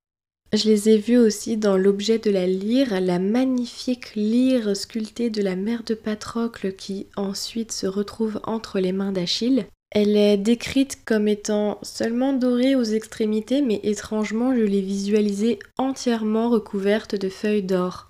Je 0.55 0.69
les 0.69 0.87
ai 0.87 0.97
vus 0.97 1.17
aussi 1.17 1.57
dans 1.57 1.75
l'objet 1.75 2.17
de 2.17 2.31
la 2.31 2.47
lyre, 2.47 3.01
la 3.01 3.19
magnifique 3.19 4.15
lyre 4.15 4.73
sculptée 4.73 5.29
de 5.29 5.41
la 5.41 5.57
mère 5.57 5.83
de 5.83 5.95
Patrocle 5.95 6.71
qui 6.71 7.07
ensuite 7.17 7.73
se 7.73 7.87
retrouve 7.87 8.39
entre 8.45 8.79
les 8.79 8.93
mains 8.93 9.11
d'Achille. 9.11 9.65
Elle 9.91 10.15
est 10.15 10.37
décrite 10.37 11.03
comme 11.03 11.27
étant 11.27 11.77
seulement 11.81 12.31
dorée 12.31 12.75
aux 12.75 12.83
extrémités, 12.83 13.61
mais 13.61 13.81
étrangement 13.83 14.55
je 14.55 14.61
l'ai 14.61 14.79
visualisée 14.79 15.59
entièrement 15.77 16.49
recouverte 16.49 17.15
de 17.15 17.27
feuilles 17.27 17.63
d'or. 17.63 18.07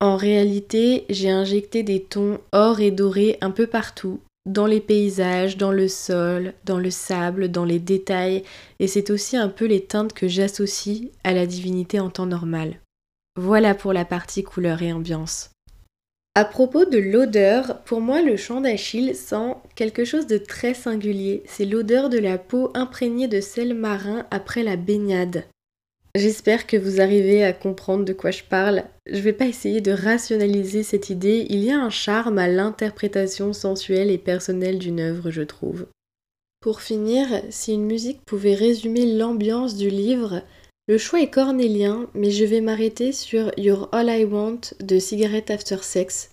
En 0.00 0.16
réalité, 0.16 1.04
j'ai 1.10 1.30
injecté 1.30 1.82
des 1.82 2.02
tons 2.02 2.38
or 2.52 2.80
et 2.80 2.90
doré 2.90 3.36
un 3.42 3.50
peu 3.50 3.66
partout, 3.66 4.20
dans 4.46 4.66
les 4.66 4.80
paysages, 4.80 5.56
dans 5.56 5.72
le 5.72 5.88
sol, 5.88 6.54
dans 6.64 6.78
le 6.78 6.90
sable, 6.90 7.50
dans 7.50 7.64
les 7.64 7.80
détails, 7.80 8.44
et 8.78 8.86
c'est 8.86 9.10
aussi 9.10 9.36
un 9.36 9.48
peu 9.48 9.66
les 9.66 9.84
teintes 9.84 10.12
que 10.12 10.28
j'associe 10.28 11.10
à 11.24 11.32
la 11.32 11.46
divinité 11.46 12.00
en 12.00 12.08
temps 12.08 12.26
normal. 12.26 12.80
Voilà 13.38 13.74
pour 13.74 13.92
la 13.92 14.04
partie 14.04 14.44
couleur 14.44 14.80
et 14.82 14.92
ambiance. 14.92 15.50
À 16.34 16.44
propos 16.44 16.84
de 16.84 16.98
l'odeur, 16.98 17.82
pour 17.84 18.00
moi 18.00 18.22
le 18.22 18.36
chant 18.36 18.60
d'Achille 18.60 19.14
sent 19.14 19.54
quelque 19.74 20.04
chose 20.04 20.26
de 20.26 20.38
très 20.38 20.74
singulier. 20.74 21.42
C'est 21.46 21.64
l'odeur 21.64 22.08
de 22.10 22.18
la 22.18 22.36
peau 22.38 22.70
imprégnée 22.74 23.26
de 23.26 23.40
sel 23.40 23.74
marin 23.74 24.26
après 24.30 24.62
la 24.62 24.76
baignade. 24.76 25.44
J'espère 26.16 26.66
que 26.66 26.78
vous 26.78 27.02
arrivez 27.02 27.44
à 27.44 27.52
comprendre 27.52 28.06
de 28.06 28.14
quoi 28.14 28.30
je 28.30 28.42
parle. 28.42 28.84
Je 29.06 29.20
vais 29.20 29.34
pas 29.34 29.44
essayer 29.44 29.82
de 29.82 29.92
rationaliser 29.92 30.82
cette 30.82 31.10
idée, 31.10 31.46
il 31.50 31.62
y 31.62 31.70
a 31.70 31.78
un 31.78 31.90
charme 31.90 32.38
à 32.38 32.48
l'interprétation 32.48 33.52
sensuelle 33.52 34.10
et 34.10 34.16
personnelle 34.16 34.78
d'une 34.78 35.00
œuvre, 35.00 35.30
je 35.30 35.42
trouve. 35.42 35.86
Pour 36.60 36.80
finir, 36.80 37.26
si 37.50 37.74
une 37.74 37.84
musique 37.84 38.22
pouvait 38.24 38.54
résumer 38.54 39.04
l'ambiance 39.14 39.76
du 39.76 39.90
livre, 39.90 40.40
le 40.88 40.96
choix 40.96 41.20
est 41.20 41.28
cornélien, 41.28 42.08
mais 42.14 42.30
je 42.30 42.46
vais 42.46 42.62
m'arrêter 42.62 43.12
sur 43.12 43.52
You're 43.58 43.90
All 43.92 44.08
I 44.08 44.24
Want 44.24 44.72
de 44.80 44.98
Cigarette 44.98 45.50
After 45.50 45.82
Sex. 45.82 46.30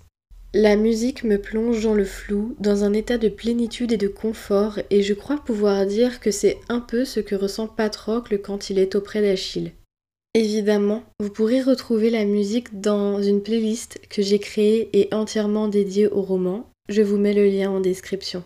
La 0.56 0.76
musique 0.76 1.24
me 1.24 1.40
plonge 1.42 1.82
dans 1.82 1.96
le 1.96 2.06
flou, 2.06 2.56
dans 2.60 2.84
un 2.84 2.94
état 2.94 3.18
de 3.18 3.28
plénitude 3.28 3.92
et 3.92 3.98
de 3.98 4.08
confort, 4.08 4.78
et 4.92 5.02
je 5.02 5.16
crois 5.16 5.44
pouvoir 5.44 5.88
dire 5.88 6.20
que 6.20 6.30
c'est 6.30 6.60
un 6.70 6.80
peu 6.80 7.06
ce 7.06 7.20
que 7.20 7.34
ressent 7.34 7.68
Patrocle 7.68 8.38
quand 8.38 8.70
il 8.70 8.78
est 8.78 8.94
auprès 8.94 9.24
d'Achille. 9.24 9.72
Évidemment, 10.36 11.02
vous 11.20 11.32
pourrez 11.32 11.64
retrouver 11.64 12.12
la 12.12 12.26
musique 12.26 12.80
dans 12.80 13.20
une 13.20 13.42
playlist 13.42 14.00
que 14.12 14.22
j'ai 14.22 14.38
créée 14.38 14.90
et 14.94 15.12
entièrement 15.12 15.68
dédiée 15.68 16.08
au 16.08 16.22
roman. 16.22 16.70
Je 16.88 17.02
vous 17.02 17.18
mets 17.18 17.34
le 17.34 17.48
lien 17.48 17.72
en 17.72 17.80
description. 17.80 18.44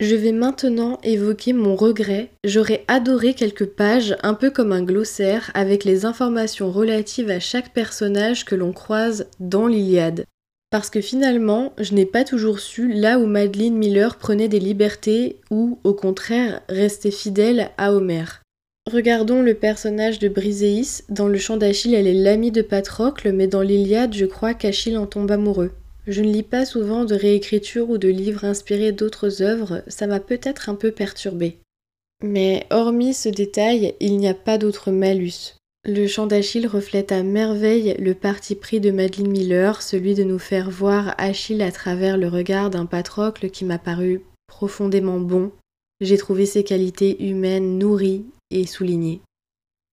Je 0.00 0.16
vais 0.16 0.32
maintenant 0.32 0.98
évoquer 1.02 1.52
mon 1.52 1.76
regret. 1.76 2.30
J'aurais 2.44 2.84
adoré 2.88 3.34
quelques 3.34 3.66
pages, 3.66 4.16
un 4.22 4.34
peu 4.34 4.50
comme 4.50 4.72
un 4.72 4.82
glossaire, 4.82 5.50
avec 5.54 5.84
les 5.84 6.04
informations 6.04 6.70
relatives 6.70 7.30
à 7.30 7.40
chaque 7.40 7.72
personnage 7.72 8.44
que 8.44 8.54
l'on 8.54 8.72
croise 8.72 9.26
dans 9.38 9.66
l'Iliade. 9.66 10.24
Parce 10.70 10.88
que 10.88 11.02
finalement, 11.02 11.74
je 11.78 11.94
n'ai 11.94 12.06
pas 12.06 12.24
toujours 12.24 12.58
su 12.58 12.92
là 12.92 13.18
où 13.18 13.26
Madeleine 13.26 13.76
Miller 13.76 14.16
prenait 14.16 14.48
des 14.48 14.58
libertés 14.58 15.40
ou, 15.50 15.78
au 15.84 15.92
contraire, 15.92 16.62
restait 16.68 17.10
fidèle 17.10 17.70
à 17.76 17.92
Homère. 17.92 18.42
Regardons 18.90 19.42
le 19.42 19.54
personnage 19.54 20.18
de 20.18 20.28
Briséis. 20.28 21.02
Dans 21.08 21.28
le 21.28 21.38
chant 21.38 21.58
d'Achille, 21.58 21.94
elle 21.94 22.06
est 22.08 22.14
l'amie 22.14 22.50
de 22.50 22.62
Patrocle, 22.62 23.32
mais 23.32 23.46
dans 23.46 23.60
l'Iliade, 23.60 24.14
je 24.14 24.24
crois 24.24 24.54
qu'Achille 24.54 24.96
en 24.96 25.06
tombe 25.06 25.30
amoureux. 25.30 25.70
Je 26.06 26.20
ne 26.22 26.32
lis 26.32 26.42
pas 26.42 26.64
souvent 26.64 27.04
de 27.04 27.14
réécriture 27.14 27.88
ou 27.90 27.98
de 27.98 28.08
livres 28.08 28.44
inspirés 28.44 28.92
d'autres 28.92 29.42
œuvres, 29.42 29.82
ça 29.86 30.06
m'a 30.06 30.20
peut-être 30.20 30.68
un 30.68 30.74
peu 30.74 30.90
perturbée. 30.90 31.58
Mais 32.22 32.66
hormis 32.70 33.14
ce 33.14 33.28
détail, 33.28 33.94
il 34.00 34.16
n'y 34.16 34.28
a 34.28 34.34
pas 34.34 34.58
d'autre 34.58 34.90
malus. 34.90 35.56
Le 35.84 36.06
chant 36.06 36.26
d'Achille 36.26 36.68
reflète 36.68 37.10
à 37.10 37.24
merveille 37.24 37.96
le 37.98 38.14
parti 38.14 38.54
pris 38.54 38.78
de 38.78 38.92
Madeleine 38.92 39.30
Miller, 39.30 39.82
celui 39.82 40.14
de 40.14 40.22
nous 40.22 40.38
faire 40.38 40.70
voir 40.70 41.14
Achille 41.18 41.62
à 41.62 41.72
travers 41.72 42.16
le 42.16 42.28
regard 42.28 42.70
d'un 42.70 42.86
Patrocle 42.86 43.50
qui 43.50 43.64
m'a 43.64 43.78
paru 43.78 44.22
profondément 44.46 45.18
bon. 45.18 45.50
J'ai 46.00 46.16
trouvé 46.16 46.46
ses 46.46 46.62
qualités 46.62 47.24
humaines 47.24 47.78
nourries 47.78 48.24
et 48.52 48.66
soulignées. 48.66 49.22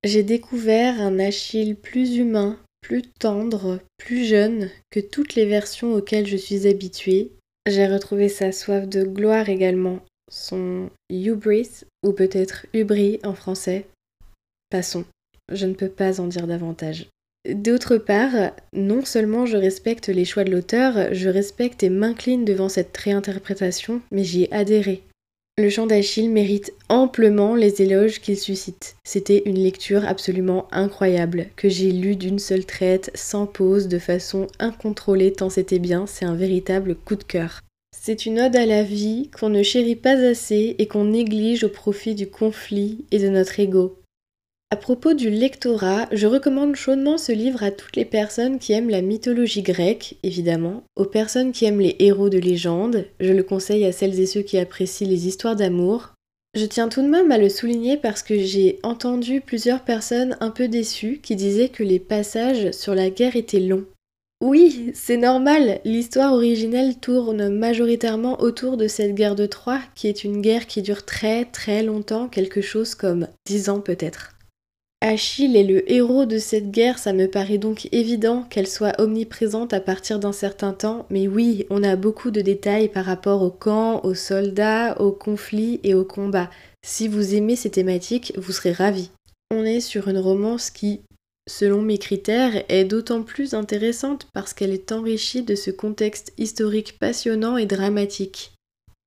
J'ai 0.03 0.21
découvert 0.21 1.01
un 1.01 1.17
Achille 1.17 1.73
plus 1.73 2.17
humain, 2.17 2.59
plus 2.81 3.03
tendre, 3.03 3.79
plus 3.98 4.25
jeune 4.25 4.69
que 4.89 5.00
toutes 5.00 5.36
les 5.36 5.45
versions 5.45 5.93
auxquelles 5.93 6.27
je 6.27 6.38
suis 6.38 6.67
habituée. 6.67 7.31
J'ai 7.67 7.88
retrouvé 7.88 8.29
sa 8.29 8.51
soif 8.51 8.88
de 8.88 9.03
gloire 9.03 9.50
également, 9.50 10.00
son 10.31 10.89
hubris, 11.09 11.83
ou 12.03 12.13
peut-être 12.13 12.65
hubris 12.74 13.19
en 13.24 13.33
français. 13.33 13.86
Passons, 14.69 15.05
je 15.51 15.65
ne 15.65 15.74
peux 15.74 15.89
pas 15.89 16.21
en 16.21 16.27
dire 16.27 16.48
davantage. 16.48 17.07
D'autre 17.48 17.98
part, 17.98 18.51
non 18.74 19.05
seulement 19.05 19.45
je 19.45 19.57
respecte 19.57 20.09
les 20.09 20.25
choix 20.25 20.43
de 20.43 20.51
l'auteur, 20.51 21.13
je 21.13 21.29
respecte 21.29 21.83
et 21.83 21.89
m'incline 21.89 22.43
devant 22.43 22.69
cette 22.69 22.95
réinterprétation, 22.95 24.01
mais 24.12 24.24
j'y 24.24 24.43
ai 24.43 24.53
adhéré. 24.53 25.03
Le 25.59 25.69
chant 25.69 25.87
d'Achille 25.87 26.29
mérite 26.29 26.71
amplement 26.87 27.53
les 27.53 27.81
éloges 27.81 28.21
qu'il 28.21 28.37
suscite. 28.37 28.95
C'était 29.03 29.43
une 29.45 29.61
lecture 29.61 30.05
absolument 30.05 30.69
incroyable, 30.71 31.47
que 31.57 31.67
j'ai 31.67 31.91
lue 31.91 32.15
d'une 32.15 32.39
seule 32.39 32.63
traite, 32.63 33.11
sans 33.13 33.45
pause, 33.45 33.89
de 33.89 33.99
façon 33.99 34.47
incontrôlée 34.59 35.33
tant 35.33 35.49
c'était 35.49 35.79
bien, 35.79 36.05
c'est 36.07 36.23
un 36.23 36.35
véritable 36.35 36.95
coup 36.95 37.17
de 37.17 37.25
cœur. 37.25 37.59
C'est 37.91 38.25
une 38.25 38.39
ode 38.39 38.55
à 38.55 38.65
la 38.65 38.83
vie 38.83 39.29
qu'on 39.37 39.49
ne 39.49 39.61
chérit 39.61 39.97
pas 39.97 40.17
assez 40.23 40.77
et 40.79 40.87
qu'on 40.87 41.03
néglige 41.03 41.65
au 41.65 41.69
profit 41.69 42.15
du 42.15 42.29
conflit 42.29 43.03
et 43.11 43.19
de 43.19 43.27
notre 43.27 43.59
ego. 43.59 43.99
À 44.71 44.75
propos 44.75 45.15
du 45.15 45.31
lectorat, 45.31 46.07
je 46.11 46.27
recommande 46.27 46.75
chaudement 46.75 47.17
ce 47.17 47.31
livre 47.31 47.63
à 47.63 47.71
toutes 47.71 47.95
les 47.95 48.05
personnes 48.05 48.59
qui 48.59 48.71
aiment 48.71 48.91
la 48.91 49.01
mythologie 49.01 49.63
grecque, 49.63 50.17
évidemment, 50.21 50.83
aux 50.95 51.05
personnes 51.05 51.51
qui 51.51 51.65
aiment 51.65 51.79
les 51.79 51.95
héros 51.97 52.29
de 52.29 52.38
légende, 52.38 53.05
je 53.19 53.33
le 53.33 53.41
conseille 53.41 53.83
à 53.85 53.91
celles 53.91 54.19
et 54.19 54.27
ceux 54.27 54.43
qui 54.43 54.59
apprécient 54.59 55.07
les 55.07 55.27
histoires 55.27 55.55
d'amour. 55.55 56.13
Je 56.53 56.65
tiens 56.65 56.88
tout 56.88 57.01
de 57.01 57.07
même 57.07 57.31
à 57.31 57.39
le 57.39 57.49
souligner 57.49 57.97
parce 57.97 58.21
que 58.21 58.38
j'ai 58.38 58.77
entendu 58.83 59.41
plusieurs 59.41 59.83
personnes 59.83 60.38
un 60.39 60.51
peu 60.51 60.67
déçues 60.67 61.19
qui 61.23 61.35
disaient 61.35 61.69
que 61.69 61.81
les 61.81 61.99
passages 61.99 62.69
sur 62.71 62.93
la 62.93 63.09
guerre 63.09 63.35
étaient 63.35 63.59
longs. 63.59 63.85
Oui, 64.39 64.91
c'est 64.93 65.17
normal, 65.17 65.81
l'histoire 65.83 66.33
originelle 66.33 66.99
tourne 66.99 67.49
majoritairement 67.49 68.39
autour 68.39 68.77
de 68.77 68.88
cette 68.88 69.15
guerre 69.15 69.35
de 69.35 69.47
Troie, 69.47 69.81
qui 69.95 70.07
est 70.07 70.23
une 70.23 70.41
guerre 70.41 70.67
qui 70.67 70.83
dure 70.83 71.05
très 71.05 71.45
très 71.45 71.81
longtemps, 71.81 72.27
quelque 72.27 72.61
chose 72.61 72.93
comme 72.93 73.27
dix 73.47 73.69
ans 73.69 73.79
peut-être. 73.79 74.35
Achille 75.01 75.56
est 75.56 75.63
le 75.63 75.89
héros 75.89 76.25
de 76.25 76.38
cette 76.38 76.72
guerre, 76.72 77.00
ça 77.00 77.13
me 77.13 77.27
paraît 77.27 77.58
donc 77.58 77.88
évident 77.94 78.44
qu'elle 78.44 78.68
soit 78.68 79.00
omniprésente 79.00 79.74
à 79.74 79.79
partir 79.79 80.20
d'un 80.20 80.34
certain 80.34 80.74
temps, 80.74 81.06
mais 81.10 81.25
oui, 81.25 81.65
on 81.70 81.84
a 81.84 81.96
beaucoup 81.96 82.32
de 82.32 82.41
détails 82.41 82.89
par 82.89 83.06
rapport 83.06 83.41
au 83.41 83.50
camp, 83.50 84.01
aux 84.03 84.13
soldats, 84.13 85.00
aux 85.00 85.13
conflits 85.13 85.79
et 85.84 85.94
aux 85.94 86.03
combats. 86.03 86.50
Si 86.86 87.08
vous 87.08 87.34
aimez 87.34 87.56
ces 87.56 87.70
thématiques, 87.70 88.34
vous 88.36 88.51
serez 88.51 88.74
ravis. 88.74 89.10
On 89.51 89.63
est 89.63 89.79
sur 89.79 90.10
une 90.10 90.18
romance 90.18 90.70
qui, 90.70 91.00
selon 91.50 91.82
mes 91.82 91.98
critères, 91.98 92.65
est 92.68 92.84
d'autant 92.84 93.24
plus 93.24 93.53
intéressante 93.53 94.27
parce 94.34 94.53
qu'elle 94.53 94.74
est 94.74 94.91
enrichie 94.91 95.44
de 95.44 95.56
ce 95.56 95.72
contexte 95.72 96.34
historique 96.38 97.00
passionnant 97.00 97.56
et 97.56 97.65
dramatique. 97.65 98.51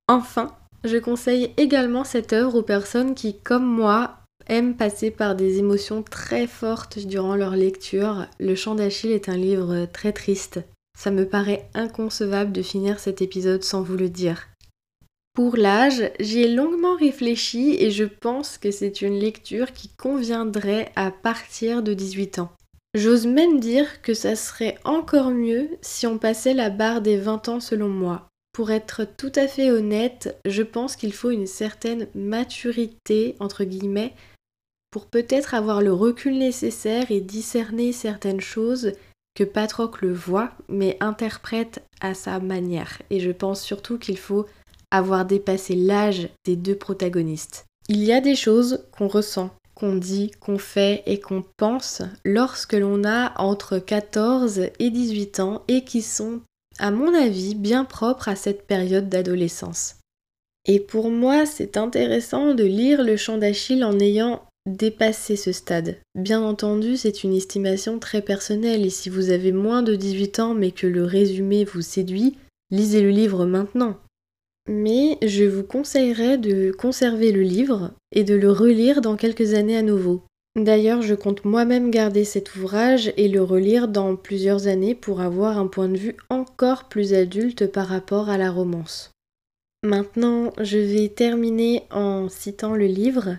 Enfin, 0.08 0.56
je 0.84 0.96
conseille 0.96 1.50
également 1.58 2.04
cette 2.04 2.32
œuvre 2.32 2.60
aux 2.60 2.62
personnes 2.62 3.14
qui, 3.14 3.36
comme 3.38 3.66
moi, 3.66 4.21
aiment 4.48 4.76
passer 4.76 5.10
par 5.10 5.34
des 5.34 5.58
émotions 5.58 6.02
très 6.02 6.46
fortes 6.46 6.98
durant 6.98 7.36
leur 7.36 7.56
lecture. 7.56 8.26
Le 8.40 8.54
chant 8.54 8.74
d'Achille 8.74 9.12
est 9.12 9.28
un 9.28 9.36
livre 9.36 9.86
très 9.92 10.12
triste. 10.12 10.60
Ça 10.98 11.10
me 11.10 11.26
paraît 11.26 11.68
inconcevable 11.74 12.52
de 12.52 12.62
finir 12.62 12.98
cet 12.98 13.22
épisode 13.22 13.64
sans 13.64 13.82
vous 13.82 13.96
le 13.96 14.08
dire. 14.08 14.48
Pour 15.34 15.56
l'âge, 15.56 16.10
j'y 16.20 16.40
ai 16.40 16.48
longuement 16.48 16.94
réfléchi 16.94 17.76
et 17.78 17.90
je 17.90 18.04
pense 18.04 18.58
que 18.58 18.70
c'est 18.70 19.00
une 19.00 19.18
lecture 19.18 19.72
qui 19.72 19.88
conviendrait 19.88 20.92
à 20.94 21.10
partir 21.10 21.82
de 21.82 21.94
18 21.94 22.38
ans. 22.38 22.52
J'ose 22.94 23.26
même 23.26 23.58
dire 23.58 24.02
que 24.02 24.12
ça 24.12 24.36
serait 24.36 24.76
encore 24.84 25.30
mieux 25.30 25.70
si 25.80 26.06
on 26.06 26.18
passait 26.18 26.52
la 26.52 26.68
barre 26.68 27.00
des 27.00 27.16
20 27.16 27.48
ans 27.48 27.60
selon 27.60 27.88
moi. 27.88 28.28
Pour 28.52 28.70
être 28.70 29.06
tout 29.16 29.32
à 29.34 29.48
fait 29.48 29.70
honnête, 29.70 30.36
je 30.44 30.62
pense 30.62 30.96
qu'il 30.96 31.14
faut 31.14 31.30
une 31.30 31.46
certaine 31.46 32.08
maturité, 32.14 33.34
entre 33.40 33.64
guillemets, 33.64 34.14
pour 34.90 35.06
peut-être 35.06 35.54
avoir 35.54 35.80
le 35.80 35.92
recul 35.92 36.38
nécessaire 36.38 37.10
et 37.10 37.20
discerner 37.20 37.92
certaines 37.92 38.42
choses 38.42 38.92
que 39.34 39.44
Patrocle 39.44 40.10
voit, 40.10 40.52
mais 40.68 40.98
interprète 41.00 41.82
à 42.02 42.12
sa 42.12 42.38
manière. 42.40 43.00
Et 43.08 43.18
je 43.18 43.30
pense 43.30 43.62
surtout 43.62 43.98
qu'il 43.98 44.18
faut 44.18 44.46
avoir 44.90 45.24
dépassé 45.24 45.74
l'âge 45.74 46.28
des 46.44 46.56
deux 46.56 46.76
protagonistes. 46.76 47.64
Il 47.88 48.04
y 48.04 48.12
a 48.12 48.20
des 48.20 48.36
choses 48.36 48.84
qu'on 48.92 49.08
ressent, 49.08 49.50
qu'on 49.74 49.96
dit, 49.96 50.30
qu'on 50.38 50.58
fait 50.58 51.02
et 51.06 51.18
qu'on 51.18 51.42
pense 51.56 52.02
lorsque 52.24 52.74
l'on 52.74 53.04
a 53.04 53.32
entre 53.40 53.78
14 53.78 54.68
et 54.78 54.90
18 54.90 55.40
ans 55.40 55.64
et 55.68 55.84
qui 55.84 56.02
sont, 56.02 56.42
à 56.78 56.90
mon 56.90 57.14
avis, 57.14 57.54
bien 57.54 57.84
propres 57.84 58.28
à 58.28 58.36
cette 58.36 58.66
période 58.66 59.08
d'adolescence. 59.08 59.96
Et 60.66 60.78
pour 60.80 61.10
moi, 61.10 61.46
c'est 61.46 61.76
intéressant 61.76 62.54
de 62.54 62.64
lire 62.64 63.02
le 63.02 63.16
chant 63.16 63.38
d'Achille 63.38 63.84
en 63.84 63.98
ayant 63.98 64.42
dépassé 64.66 65.34
ce 65.36 65.50
stade. 65.50 65.96
Bien 66.14 66.40
entendu, 66.40 66.96
c'est 66.96 67.24
une 67.24 67.34
estimation 67.34 67.98
très 67.98 68.22
personnelle 68.22 68.86
et 68.86 68.90
si 68.90 69.10
vous 69.10 69.30
avez 69.30 69.50
moins 69.50 69.82
de 69.82 69.96
18 69.96 70.38
ans 70.38 70.54
mais 70.54 70.70
que 70.70 70.86
le 70.86 71.04
résumé 71.04 71.64
vous 71.64 71.82
séduit, 71.82 72.36
lisez 72.70 73.02
le 73.02 73.10
livre 73.10 73.44
maintenant. 73.44 73.98
Mais 74.68 75.18
je 75.22 75.44
vous 75.44 75.64
conseillerais 75.64 76.38
de 76.38 76.70
conserver 76.70 77.32
le 77.32 77.42
livre 77.42 77.90
et 78.12 78.22
de 78.22 78.34
le 78.34 78.52
relire 78.52 79.00
dans 79.00 79.16
quelques 79.16 79.54
années 79.54 79.76
à 79.76 79.82
nouveau. 79.82 80.22
D'ailleurs, 80.54 81.00
je 81.00 81.14
compte 81.14 81.44
moi-même 81.46 81.90
garder 81.90 82.24
cet 82.24 82.56
ouvrage 82.56 83.12
et 83.16 83.28
le 83.28 83.42
relire 83.42 83.88
dans 83.88 84.16
plusieurs 84.16 84.66
années 84.66 84.94
pour 84.94 85.22
avoir 85.22 85.56
un 85.56 85.66
point 85.66 85.88
de 85.88 85.96
vue 85.96 86.16
encore 86.28 86.88
plus 86.88 87.14
adulte 87.14 87.66
par 87.66 87.86
rapport 87.86 88.28
à 88.28 88.36
la 88.36 88.50
romance. 88.50 89.10
Maintenant, 89.82 90.52
je 90.60 90.78
vais 90.78 91.08
terminer 91.08 91.84
en 91.90 92.28
citant 92.28 92.74
le 92.74 92.86
livre. 92.86 93.38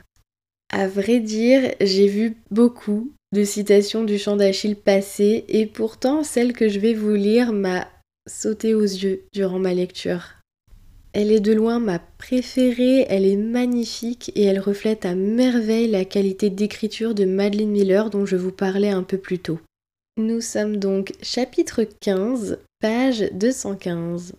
À 0.72 0.88
vrai 0.88 1.20
dire, 1.20 1.76
j'ai 1.80 2.08
vu 2.08 2.36
beaucoup 2.50 3.14
de 3.32 3.44
citations 3.44 4.04
du 4.04 4.18
chant 4.18 4.36
d'Achille 4.36 4.76
passer 4.76 5.46
et 5.48 5.68
pourtant 5.68 6.24
celle 6.24 6.54
que 6.54 6.68
je 6.68 6.80
vais 6.80 6.96
vous 6.96 7.14
lire 7.14 7.54
m'a 7.54 7.88
sauté 8.28 8.74
aux 8.74 8.82
yeux 8.82 9.24
durant 9.34 9.60
ma 9.60 9.74
lecture. 9.74 10.43
Elle 11.14 11.32
est 11.32 11.40
de 11.40 11.54
loin 11.54 11.80
ma 11.80 12.00
préférée, 12.00 13.06
elle 13.08 13.26
est 13.26 13.38
magnifique 13.38 14.32
et 14.34 14.44
elle 14.44 14.60
reflète 14.60 15.06
à 15.06 15.14
merveille 15.14 15.88
la 15.88 16.06
qualité 16.06 16.50
d'écriture 16.50 17.14
de 17.14 17.26
Madeleine 17.26 17.70
Miller 17.70 18.10
dont 18.10 18.26
je 18.26 18.36
vous 18.36 18.52
parlais 18.52 18.90
un 18.90 19.04
peu 19.04 19.20
plus 19.20 19.38
tôt. 19.38 19.60
Nous 20.18 20.42
sommes 20.42 20.78
donc 20.78 21.14
chapitre 21.22 21.84
15, 21.84 22.58
page 22.80 23.30
215. 23.34 24.34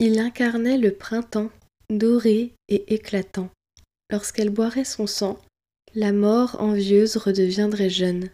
Il 0.00 0.18
incarnait 0.18 0.78
le 0.78 0.92
printemps, 0.92 1.50
doré 1.90 2.52
et 2.68 2.94
éclatant. 2.94 3.50
Lorsqu'elle 4.10 4.50
boirait 4.50 4.84
son 4.84 5.06
sang, 5.06 5.38
la 5.94 6.12
mort 6.12 6.56
envieuse 6.60 7.18
redeviendrait 7.18 7.90
jeune. 7.90 8.30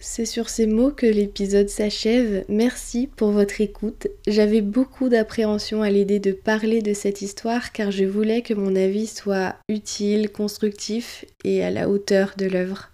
C'est 0.00 0.24
sur 0.24 0.48
ces 0.48 0.66
mots 0.66 0.90
que 0.90 1.06
l'épisode 1.06 1.68
s'achève. 1.68 2.44
Merci 2.48 3.06
pour 3.06 3.30
votre 3.30 3.60
écoute. 3.60 4.08
J'avais 4.26 4.60
beaucoup 4.60 5.08
d'appréhension 5.08 5.82
à 5.82 5.90
l'idée 5.90 6.18
de 6.18 6.32
parler 6.32 6.82
de 6.82 6.92
cette 6.94 7.22
histoire 7.22 7.72
car 7.72 7.92
je 7.92 8.04
voulais 8.04 8.42
que 8.42 8.54
mon 8.54 8.74
avis 8.74 9.06
soit 9.06 9.54
utile, 9.68 10.30
constructif 10.30 11.24
et 11.44 11.62
à 11.62 11.70
la 11.70 11.88
hauteur 11.88 12.34
de 12.36 12.46
l'œuvre. 12.46 12.90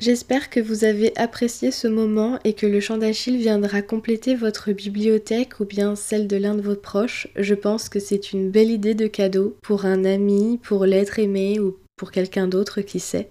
J'espère 0.00 0.50
que 0.50 0.60
vous 0.60 0.84
avez 0.84 1.16
apprécié 1.16 1.70
ce 1.70 1.86
moment 1.86 2.38
et 2.44 2.52
que 2.52 2.66
le 2.66 2.80
chant 2.80 2.98
d'Achille 2.98 3.38
viendra 3.38 3.80
compléter 3.80 4.34
votre 4.34 4.72
bibliothèque 4.72 5.60
ou 5.60 5.64
bien 5.64 5.94
celle 5.94 6.26
de 6.26 6.36
l'un 6.36 6.56
de 6.56 6.62
vos 6.62 6.74
proches. 6.74 7.28
Je 7.36 7.54
pense 7.54 7.88
que 7.88 8.00
c'est 8.00 8.32
une 8.32 8.50
belle 8.50 8.70
idée 8.70 8.94
de 8.94 9.06
cadeau 9.06 9.56
pour 9.62 9.86
un 9.86 10.04
ami, 10.04 10.58
pour 10.62 10.84
l'être 10.84 11.20
aimé 11.20 11.60
ou 11.60 11.78
pour 11.96 12.10
quelqu'un 12.10 12.48
d'autre 12.48 12.80
qui 12.80 12.98
sait. 12.98 13.28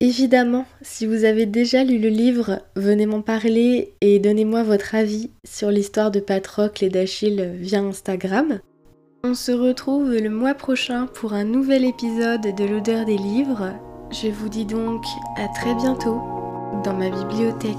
Évidemment, 0.00 0.64
si 0.80 1.06
vous 1.06 1.24
avez 1.24 1.46
déjà 1.46 1.82
lu 1.82 1.98
le 1.98 2.08
livre, 2.08 2.60
venez 2.76 3.06
m'en 3.06 3.22
parler 3.22 3.94
et 4.00 4.20
donnez-moi 4.20 4.62
votre 4.62 4.94
avis 4.94 5.30
sur 5.44 5.70
l'histoire 5.70 6.10
de 6.10 6.20
Patrocle 6.20 6.84
et 6.84 6.88
d'Achille 6.88 7.56
via 7.58 7.80
Instagram. 7.80 8.60
On 9.24 9.34
se 9.34 9.50
retrouve 9.50 10.14
le 10.14 10.30
mois 10.30 10.54
prochain 10.54 11.06
pour 11.06 11.32
un 11.32 11.44
nouvel 11.44 11.84
épisode 11.84 12.54
de 12.54 12.64
l'odeur 12.64 13.04
des 13.04 13.18
livres 13.18 13.74
je 14.10 14.28
vous 14.28 14.48
dis 14.48 14.64
donc 14.64 15.04
à 15.36 15.48
très 15.48 15.74
bientôt 15.74 16.22
dans 16.82 16.94
ma 16.94 17.10
bibliothèque. 17.10 17.76